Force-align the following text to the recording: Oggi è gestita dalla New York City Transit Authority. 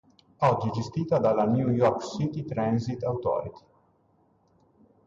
Oggi 0.37 0.67
è 0.67 0.71
gestita 0.71 1.19
dalla 1.19 1.45
New 1.45 1.69
York 1.69 2.01
City 2.01 2.43
Transit 2.43 3.03
Authority. 3.03 3.61